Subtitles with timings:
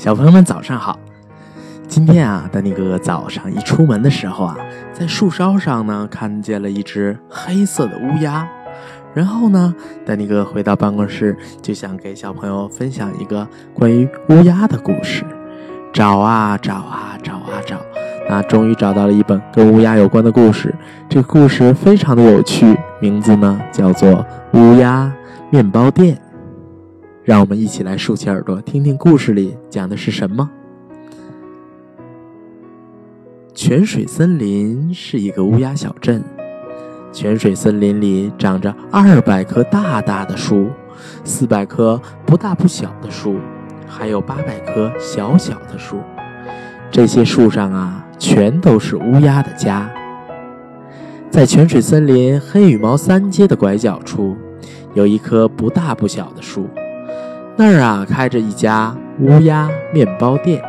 [0.00, 0.98] 小朋友们早上好！
[1.86, 4.56] 今天啊，丹尼哥哥早上一出门的时候啊，
[4.94, 8.48] 在树梢上呢看见了一只黑色的乌鸦。
[9.12, 9.74] 然后呢，
[10.06, 15.22] 丹尼哥回到办公室，就想给小朋友分享一个关于乌鸦的故事。
[15.92, 17.76] 找啊找啊找啊找，
[18.26, 20.74] 那终于找到了一本跟乌鸦有关的故事。
[21.10, 24.24] 这个故事非常的有趣，名字呢叫做
[24.58, 25.12] 《乌鸦
[25.50, 26.16] 面包店》。
[27.30, 30.50] 让我们一起来竖起耳朵，听听故事里讲的是什么。
[33.54, 36.24] 泉水森林是一个乌鸦小镇。
[37.12, 40.70] 泉水森林里长着二百棵大大的树，
[41.22, 43.36] 四百棵不大不小的树，
[43.86, 46.00] 还有八百棵小小的树。
[46.90, 49.88] 这些树上啊，全都是乌鸦的家。
[51.30, 54.36] 在泉水森林黑羽毛三街的拐角处，
[54.94, 56.66] 有一棵不大不小的树，
[57.62, 60.64] 那儿啊开着一家乌鸦面包店。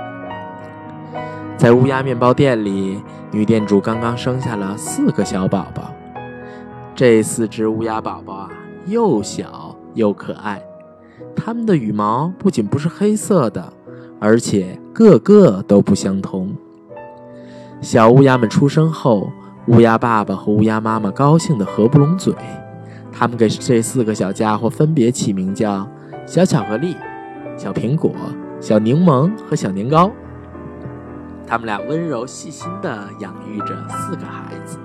[1.55, 5.89] 在乌鸦面包店里，女店主刚刚生下了四个小宝宝。
[6.93, 8.49] 这四只乌鸦宝宝啊，
[8.87, 10.61] 又小又可爱。
[11.33, 13.71] 它们的羽毛不仅不是黑色的，
[14.19, 16.53] 而且个个都不相同。
[17.79, 19.31] 小乌鸦们出生后，
[19.67, 22.33] 乌鸦爸爸和乌鸦妈妈高兴得合不拢嘴。
[23.13, 25.87] 他们给这四个小家伙分别起名叫
[26.25, 26.95] 小巧克力、
[27.57, 28.13] 小苹果、
[28.59, 30.11] 小柠檬和小年糕。
[31.45, 34.77] 他们俩温柔细心地养育着四个孩子。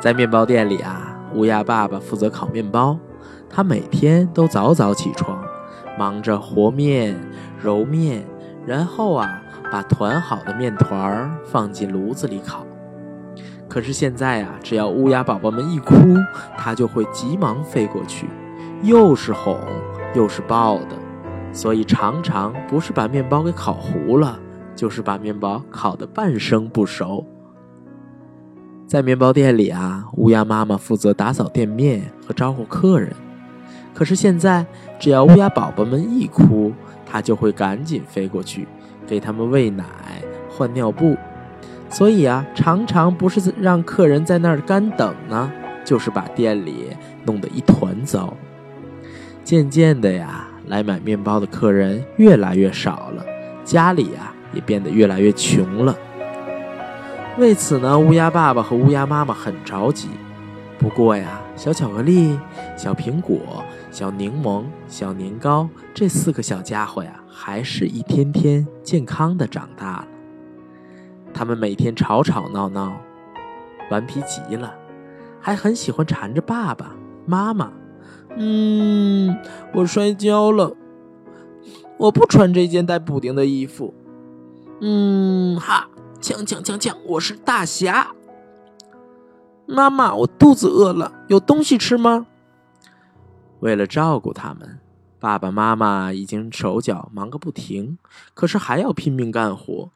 [0.00, 2.98] 在面包店里啊，乌鸦爸爸负责烤面包。
[3.48, 5.42] 他每天都早早起床，
[5.98, 7.18] 忙着和面、
[7.58, 8.26] 揉面，
[8.66, 12.66] 然后啊，把团好的面团儿放进炉子里烤。
[13.68, 15.94] 可是现在啊，只要乌鸦宝宝们一哭，
[16.58, 18.26] 他就会急忙飞过去，
[18.82, 19.56] 又是哄
[20.14, 20.96] 又是抱的，
[21.52, 24.38] 所以常常不是把面包给烤糊了，
[24.74, 27.24] 就是把面包烤得半生不熟。
[28.86, 33.10] 在面包店里啊，乌鸦妈妈负责打扫店面和招呼客人。
[33.94, 34.66] 可是现在，
[34.98, 36.72] 只要乌鸦宝宝们一哭，
[37.06, 38.66] 它就会赶紧飞过去，
[39.06, 39.84] 给他们喂奶、
[40.50, 41.16] 换尿布。
[41.88, 45.50] 所以啊，常常不是让客人在那儿干等呢，
[45.84, 46.88] 就是把店里
[47.24, 48.34] 弄得一团糟。
[49.44, 53.24] 渐渐的呀，来买面包的客人越来越少了，
[53.64, 55.96] 家里呀也变得越来越穷了。
[57.38, 60.08] 为此呢，乌鸦爸爸和乌鸦妈妈很着急。
[60.78, 62.38] 不过呀，小巧克力、
[62.76, 70.06] 小苹果、小柠檬、小年糕这四个小家伙呀，还是一天天健康的长大了。
[71.32, 72.92] 他们每天吵吵闹闹，
[73.90, 74.74] 顽皮极了，
[75.40, 76.94] 还很喜欢缠着爸爸
[77.26, 77.72] 妈妈。
[78.36, 79.36] 嗯，
[79.74, 80.76] 我摔跤了，
[81.98, 83.94] 我不穿这件带补丁的衣服。
[84.80, 85.88] 嗯，哈。
[86.20, 86.94] 锵锵锵锵！
[87.04, 88.14] 我是大侠。
[89.66, 92.28] 妈妈，我肚子饿了，有东西吃吗？
[93.58, 94.78] 为了照顾他们，
[95.18, 97.98] 爸爸妈妈已经手脚忙个不停，
[98.34, 99.90] 可是还要拼命干活。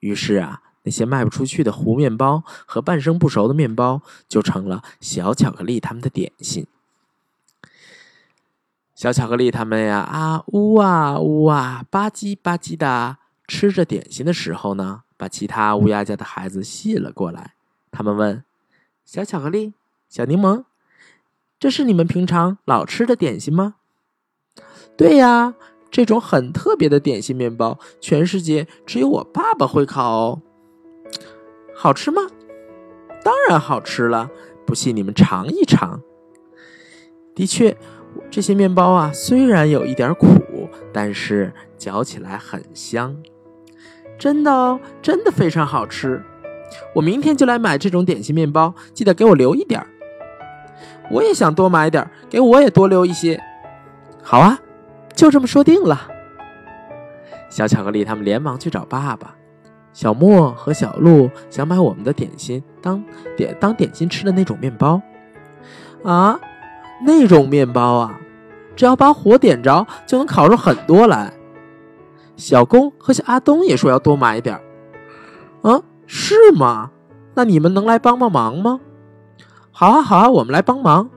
[0.00, 6.66] 于是啊，那些卖不出去的糊面包和半生不熟的面包，就成了小巧克力他们的点心。
[8.96, 15.02] 小巧克力他们呀，啊呜啊呜啊，吧唧吧唧的吃着点心的时候呢。
[15.18, 17.54] 把其他乌鸦家的孩子吸引了过来。
[17.90, 18.44] 他们问
[19.06, 19.72] ：“小巧克力、
[20.10, 20.64] 小柠檬，
[21.58, 23.76] 这是你们平常老吃的点心吗
[24.94, 25.54] ？”“对呀，
[25.90, 30.42] 这种很特别的点心面包，全世界只有我爸爸会烤哦。
[31.74, 32.20] ”“好吃吗
[33.24, 34.28] ？”“当然好吃了，
[34.66, 36.02] 不信你们尝一尝。”
[37.34, 37.74] 的确，
[38.30, 43.16] 这些面包啊，虽然有一点苦，但是嚼起来很香。
[44.18, 46.22] 真的哦，真的非常好吃。
[46.94, 49.86] 我明天就来买这种点心面包，记得给我留一点儿。
[51.10, 53.40] 我也想多买点儿，给我也多留一些。
[54.22, 54.58] 好啊，
[55.14, 56.08] 就这么说定了。
[57.48, 59.36] 小巧克力他们连忙去找爸爸。
[59.92, 63.02] 小莫和小鹿想买我们的点心当
[63.34, 65.00] 点当点心吃的那种面包。
[66.04, 66.38] 啊，
[67.04, 68.18] 那种面包啊，
[68.74, 71.32] 只要把火点着，就能烤出很多来。
[72.36, 74.62] 小公和小阿东也说要多买点儿，
[75.70, 76.90] 啊，是吗？
[77.34, 78.80] 那你们能来帮帮忙吗？
[79.70, 81.08] 好啊，好啊，我们来帮忙。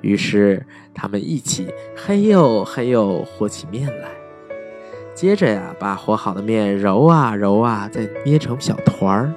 [0.00, 4.08] 于是他们一起嘿呦嘿呦和起面来，
[5.14, 9.32] 接着呀，把和好的面揉啊揉啊，再捏成小团儿，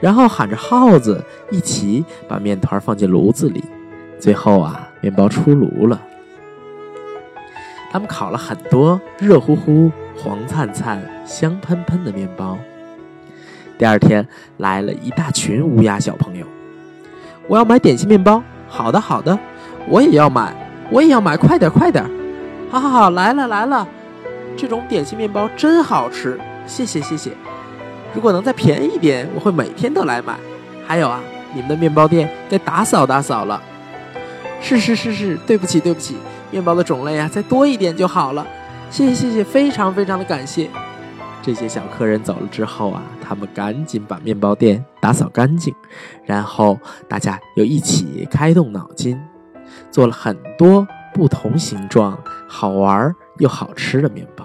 [0.00, 3.64] 然后喊着号子，一起把面团放进炉子里，
[4.18, 6.00] 最后啊，面包出炉了。
[7.90, 12.58] 他们烤了很多热乎乎、黄灿灿、香喷喷的面包。
[13.78, 14.26] 第二天
[14.58, 16.46] 来了一大群乌鸦小朋友，
[17.46, 18.42] 我要买点心面包。
[18.68, 19.38] 好的，好的，
[19.88, 20.54] 我也要买，
[20.90, 22.04] 我也要买，快点，快点！
[22.70, 23.86] 好好好，来了来了，
[24.56, 27.30] 这种点心面包真好吃，谢谢谢谢。
[28.12, 30.36] 如果能再便宜点，我会每天都来买。
[30.86, 31.20] 还有啊，
[31.54, 33.62] 你们的面包店该打扫打扫了。
[34.60, 36.16] 是是是是，对不起对不起，
[36.50, 38.46] 面包的种类啊再多一点就好了。
[38.90, 40.68] 谢谢谢谢，非常非常的感谢。
[41.42, 45.72] 这些小客人走了之后啊，他们赶紧把面包店打扫干净，
[46.24, 46.76] 然后
[47.08, 49.20] 大家又一起开动脑筋，
[49.90, 52.18] 做了很多不同形状、
[52.48, 54.44] 好玩又好吃的面包。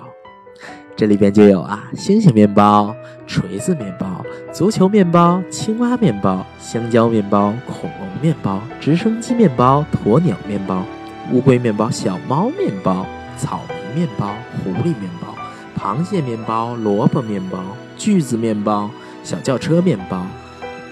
[0.95, 4.07] 这里边就有啊，星星面包、锤子面包、
[4.53, 10.83] 足球面包、青蛙面包、香蕉面包、恐龙面包、直升机面包、鸵鸟面包、
[11.31, 13.05] 乌龟面包、小猫面包、
[13.37, 15.33] 草莓面包、狐狸面包。
[15.77, 17.59] 螃蟹面包、萝卜面包、
[17.97, 18.91] 锯子面包、
[19.23, 20.27] 小轿车面包、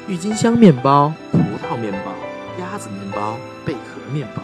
[0.08, 2.12] 郁金香面包、葡萄面包、
[2.60, 3.36] 鸭子面包、
[3.66, 4.42] 贝壳面包、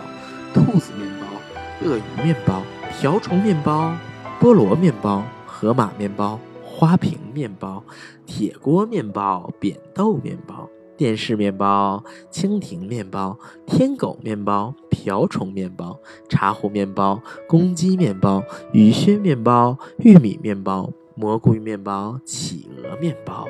[0.54, 3.96] 兔子面包、鳄鱼面包、瓢虫面包、
[4.42, 6.38] 菠萝面包、河马面包、
[6.76, 7.84] 花瓶面包、
[8.26, 10.70] 铁锅面包、扁豆面包。
[10.98, 15.98] 电视面包、蜻蜓面包、天狗面包、瓢虫面包、
[16.30, 18.42] 茶壶面包、公鸡面包、
[18.72, 23.46] 雨靴面包、玉米面包、蘑菇面包、企鹅面包、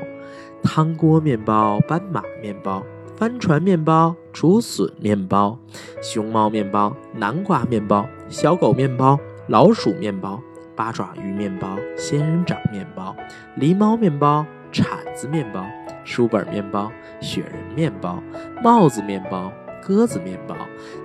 [0.63, 2.83] 汤锅面包、斑马面包、
[3.16, 5.57] 帆船面包、竹笋面包、
[6.01, 10.42] 熊猫面包、南瓜面包、小狗面包、老鼠面包、
[10.75, 13.16] 八爪鱼面包、仙人掌面包、
[13.57, 15.66] 狸猫面包、铲子面包。
[16.06, 18.22] 书本面包、雪人面包、
[18.63, 19.51] 帽子面包、
[19.81, 20.56] 鸽子面包、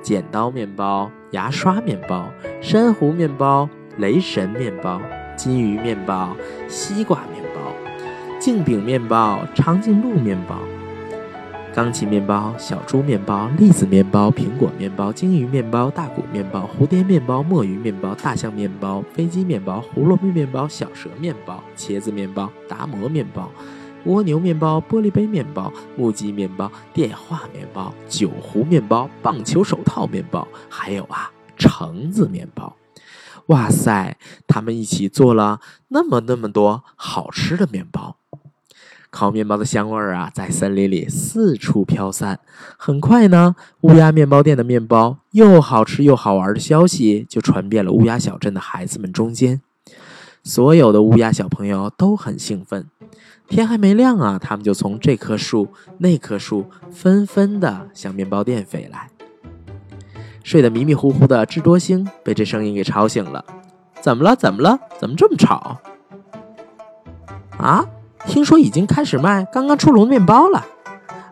[0.03, 2.31] 剪刀面包、牙刷面包、
[2.61, 5.01] 珊瑚面包、雷神面包、
[5.37, 6.37] 金鱼面包、
[6.69, 7.73] 西瓜面包、
[8.39, 10.59] 镜饼面包、长颈鹿面包、
[11.73, 23.49] 钢琴面包、小猪面包、栗子面包、苹果面包、鲸鱼面包、大鼓面包、蝴蝶面包、墨鱼面包、大象面包、飞机面包、胡萝卜面包、小蛇面包、茄子面包、达摩面包。
[24.05, 32.75] 蜗牛面包、玻璃杯面包、木屐面包、电话面包、酒壶面包、棒球手套面包，还有啊，橙子面包。
[33.47, 38.17] 哇塞，他们一起做了那么那么多好吃的面包。
[39.11, 42.39] 烤面包的香味儿啊，在森林里四处飘散。
[42.77, 49.61] 很快呢，乌鸦面包店的面包又好吃又好玩的消息就传遍了乌鸦小镇的孩子们中间。
[50.45, 52.87] 所有的乌鸦小朋友都很兴奋。
[53.49, 55.69] 天还没亮啊，他们就从这棵树、
[55.99, 59.11] 那棵树纷纷的向面包店飞来。
[60.45, 63.45] 睡得迷迷糊糊的智多星被这声音给吵醒了。
[64.01, 64.37] 怎么了？
[64.37, 64.79] 怎么了？
[64.99, 65.81] 怎么这么吵？
[67.59, 67.85] 啊！
[68.27, 70.65] 听说已经开始卖刚刚出炉的面包了。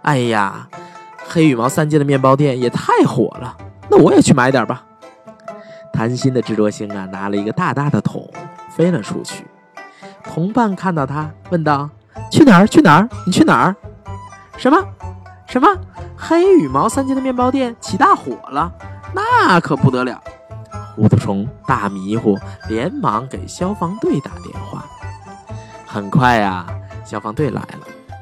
[0.03, 0.69] 哎呀，
[1.29, 3.57] 黑羽毛三街的面包店也太火了。
[3.89, 4.85] 那我也去买点吧。
[5.93, 8.29] 贪心的智多星啊，拿了一个大大的桶
[8.71, 9.45] 飞了出去。
[10.23, 11.89] 同伴看到他，问道。
[12.31, 12.67] 去哪儿？
[12.67, 13.09] 去哪儿？
[13.25, 13.75] 你去哪儿？
[14.57, 14.79] 什么？
[15.47, 15.69] 什么？
[16.17, 18.73] 黑羽毛三街的面包店起大火了，
[19.15, 20.21] 那可不得了！
[20.97, 22.37] 糊涂虫大迷糊，
[22.69, 24.85] 连忙给消防队打电话。
[25.91, 26.67] 很快呀，
[27.03, 27.79] 消防队来了，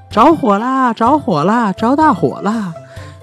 [0.08, 0.94] 着火啦！
[0.94, 1.73] 着火啦！
[1.73, 2.73] 着大火啦！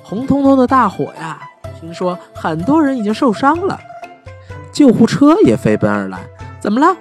[0.03, 1.39] 红彤彤的大火呀！
[1.79, 3.79] 听说很多人已经受伤了，
[4.73, 6.19] 救护车也飞奔而来。
[6.59, 6.93] 怎么了？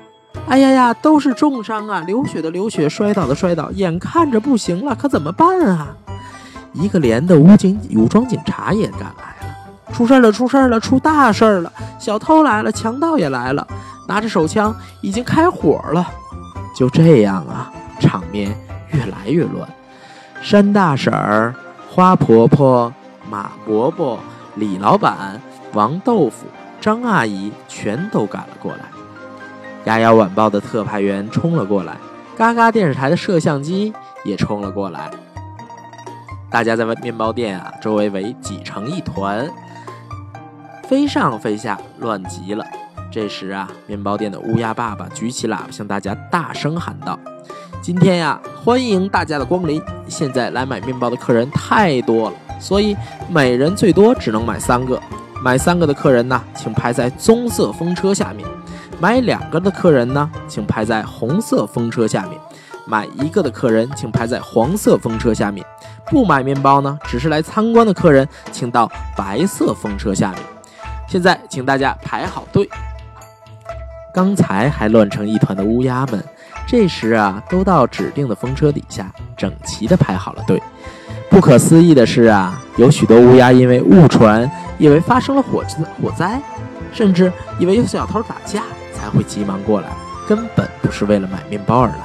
[0.46, 2.04] 哎呀呀，都是重伤啊！
[2.06, 5.88] 流血的流血，摔倒的摔倒，眼看着不行了，可怎么办啊？
[6.72, 9.92] 一个连的武警武装警察也赶来了。
[9.92, 11.72] 出事了，出事了，出大事了！
[11.98, 13.66] 小偷来了，强盗也来了，
[14.06, 16.08] 拿着手枪，已经开火了。
[16.74, 18.56] 就这样啊，场面
[18.92, 19.68] 越来越乱。
[20.40, 21.54] 山大婶儿、
[21.88, 22.92] 花婆婆、
[23.30, 24.18] 马伯伯、
[24.56, 25.40] 李老板、
[25.72, 26.46] 王豆腐、
[26.80, 28.80] 张阿姨全都赶了过来。
[29.84, 31.96] 丫丫晚报的特派员冲了过来，
[32.36, 33.92] 嘎嘎电视台的摄像机
[34.24, 35.10] 也冲了过来。
[36.50, 39.48] 大家在面包店啊周围围挤成一团，
[40.88, 42.64] 飞上飞下，乱极了。
[43.12, 47.18] 这时啊，面包店的乌鸦爸爸举起喇叭向大家大声喊道
[47.82, 49.82] ：“今天呀，欢迎大家的光临！
[50.08, 52.96] 现在来买面包的客人太多了，所以
[53.28, 54.98] 每人最多只能买三个。
[55.44, 58.48] 买三个的客人呢，请排在棕色风车下面。”
[58.98, 62.38] 买两个的客人呢，请排在红色风车下面；
[62.86, 65.66] 买一个的客人，请排在黄色风车下面。
[66.06, 70.40] 不买面包呢，只是来参观的客人，请到白色风车下面。
[71.06, 72.66] 现在，请大家排好队。
[74.12, 76.22] 刚才还乱成一团的乌鸦们，
[76.66, 80.62] 这时啊，都到指定的风车底下，整齐地排好了队。
[81.30, 85.64] 不可思议的是啊，有许多乌鸦因为误传，以为发生了火
[86.02, 86.38] 火灾，
[86.92, 89.88] 甚至以为有小偷打架，才会急忙过来，
[90.28, 92.04] 根本不是为了买面包而来。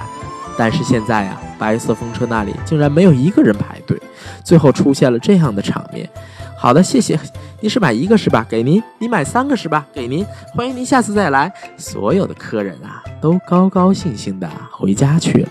[0.58, 4.00] 但是现在啊，白色风车那里竟然没有一个人排队，
[4.46, 6.10] 最后出现了这样的场面。
[6.58, 7.20] 好的，谢谢。
[7.60, 8.46] 你是买一个是吧？
[8.48, 8.82] 给您。
[9.00, 9.84] 你买三个是吧？
[9.92, 10.24] 给您。
[10.54, 11.52] 欢迎您下次再来。
[11.76, 15.50] 所有的客人啊，都高高兴兴的回家去了。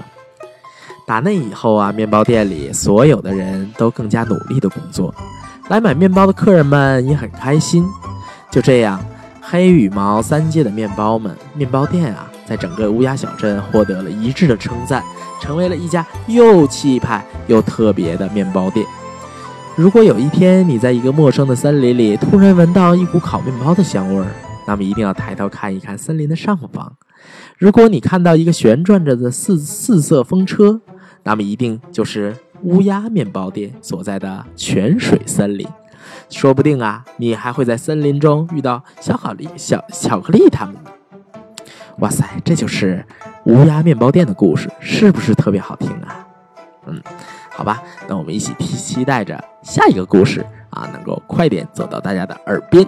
[1.05, 5.13] 打那以后啊，面包店里所有的人都更加努力的工作，
[5.69, 7.85] 来买面包的客人们也很开心。
[8.53, 9.05] 就这样，
[9.41, 15.03] 黑羽毛三界的面包们面包店啊，在整个乌鸦小镇获得了一致的称赞，
[15.41, 18.87] 成为了一家又气派又特别的面包店。
[19.77, 24.27] 如果有一天你在一个陌生的森林里突然闻到一股烤面包的香味儿，
[24.67, 26.97] 那么一定要抬头看一看森林的上方。
[27.59, 30.81] 如果你看到一个旋转着的四四色风车，
[31.25, 35.69] 那么一定就是乌鸦面包店所在的泉水森林。
[36.31, 40.91] 说不定啊，你还会在森林中遇到小巧丽、小巧克力他们呢。
[41.99, 43.05] 哇塞，这就是
[43.45, 46.27] 乌鸦面包店的故事，是不是特别好听啊？
[46.87, 46.99] 嗯。
[47.57, 52.87] 好吧，那我们一起期期待着下一个故事啊，能够快点走到大家的耳边。